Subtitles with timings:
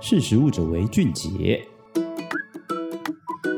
[0.00, 1.66] 识时务者为俊杰。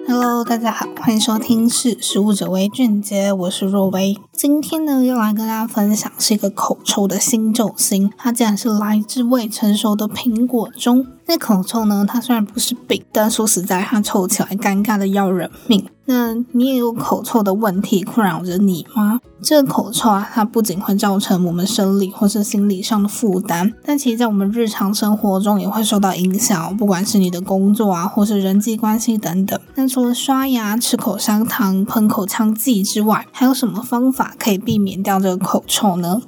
[0.09, 4.17] Hello，大家好，欢迎收听《识时务者为俊杰》，我是若薇。
[4.33, 11.07] 今天呢，又来跟大家分享是一个口臭的新救星，它竟然是来自未成熟的苹果中。
[11.27, 15.87] 那口臭呢，它虽然不是病，但说实在，它臭起来尴尬的要人命。
[16.11, 19.21] 那你也有口臭的问题困扰着你吗？
[19.41, 29.59] 这个口臭啊，它不仅会造成我们生理或是心理上的负担，但其实在我们日常生活中也会受到影响，不管是你的工作啊，或是人际关系等等。
[29.77, 36.21] 那除了刷牙、吃口香糖、喷口腔剂之外，还有什么方法可以避免掉这个口臭呢？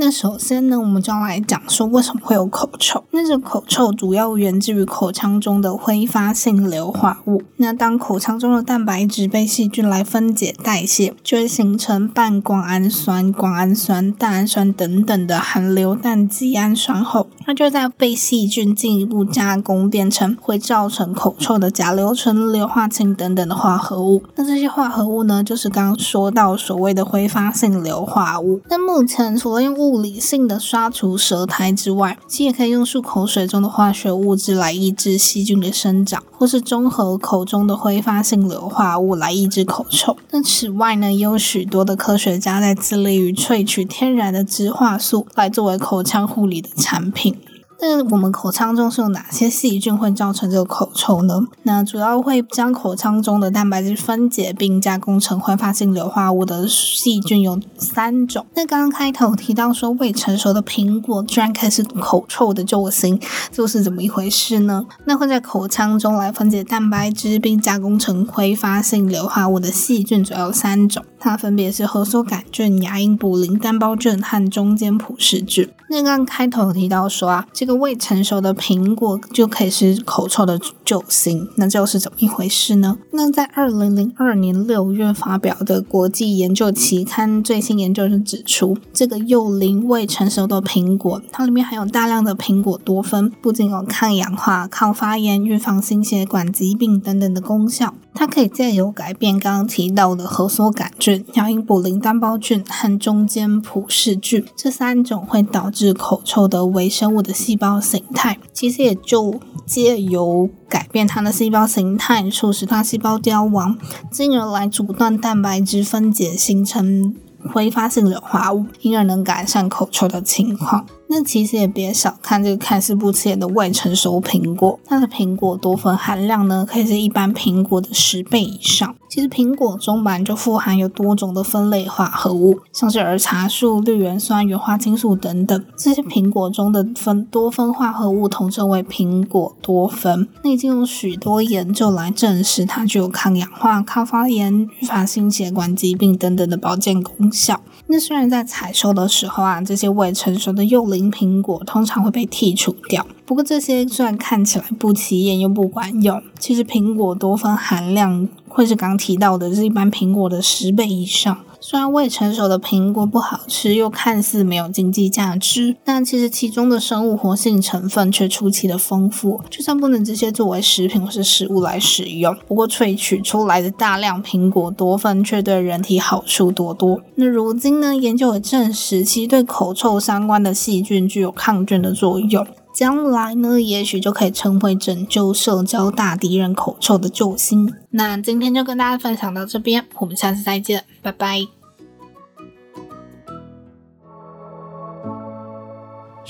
[0.00, 3.04] 那首先呢，我们就要来讲说为什么会有口臭。
[3.10, 7.42] 那这口臭主要源自于口腔中的挥发性硫化物。
[7.58, 24.22] 那当口腔中的蛋白质被细菌来分解代谢，就会形成半胱氨酸、胱氨酸、蛋氨酸等等的含硫氮基氨酸后，它就在被细菌进一步加工，变成会造成口臭的甲硫醇、硫化氢等等的化合物。
[24.36, 28.62] 那这些化合物呢，就是刚刚说到所谓的挥发性硫化物。
[28.70, 40.16] 那目前除了用物物理性的刷除舌苔之外，其也可以用漱口水中的化学物质来抑制细菌的生长，或是中和口中的挥发性硫化物来抑制口臭。
[40.30, 47.36] 那此外呢，也有许多的科学家在致力于萃取天然的植化素来作为口腔护理的产品。
[47.82, 51.40] 那我们口腔中是有哪些细菌会造成这个口臭呢？
[51.62, 58.44] 那主要会将口腔中的蛋白质分解并加工成挥发性硫化物的细菌有三种。
[58.54, 63.18] 那刚刚开头提到说未成熟的苹果居然可以是口臭的救星，
[63.50, 64.84] 这是怎么一回事呢？
[65.06, 75.70] 那会在口腔中来分解蛋白质并加工成挥发性硫化物的细菌主要有三种，它分别是何索杆菌、牙龈卟啉单胞菌和中间普氏菌。
[75.92, 82.96] 那刚开头提到说啊，这个未成熟的苹果就可以是口臭的救星，那这又是怎么一回事呢？
[83.10, 97.94] 那在二零零二年六月发表的国际研究期刊最新研究就指出，这个幼龄未成熟的苹果，它里面含有大量的苹果多酚，不仅有抗氧化、抗发炎、预防心血管疾病等等的功效。
[98.12, 113.78] 它可以借由改变刚刚提到的何索杆菌、亚因卟啉单胞菌和中间普氏菌这三种会导致口臭的微生物的细胞形态，其实也就借由改变它的细胞形态，促使它细胞凋亡，
[114.10, 117.14] 进而来阻断蛋白质分解，形成
[117.52, 120.84] 挥发性硫化物，因而能改善口臭的情况。
[121.12, 128.94] 那其实也别小看这个看似不起眼的未成熟苹果，它的苹果多酚含量呢，可以是一般苹果的十倍以上。
[129.08, 135.64] 其实苹果中本来就富含有多种的酚类化合物，像是儿茶素、绿原酸、原花青素等等。
[135.76, 140.28] 这些苹果中的酚多酚化合物统称为苹果多酚。
[140.44, 147.60] 那已经有许多研究来证实它具有抗氧化、抗发炎、预防心血管疾病等等的保健功效。
[147.88, 153.06] 那虽然在采收的时候啊，这些未成熟的幼龄苹果通常会被剔除掉。
[153.24, 161.38] 不过这些虽然看起来不起眼又不管用，其实苹果多酚含量会是刚提到的，是一般苹果的十倍以上。
[161.70, 169.40] 虽然未成熟的苹果不好吃，又看似没有经济价值，但其实其中的生物活性成分却出奇的丰富。
[169.48, 177.00] 就算不能直接作为食品或是食物来使用，不过萃取出来的大量苹果多酚却对人体好处多多。
[177.14, 182.44] 那如今呢，研究也证实，其对口臭相关的细菌具有抗菌的作用。
[182.74, 187.72] 将来呢，也许就可以成为拯救社交大敌人口臭的救星。
[187.90, 191.59] 那今天就跟大家分享到这边，我们下次再见，拜拜。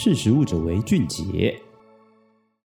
[0.02, 1.54] 识时务者为俊杰。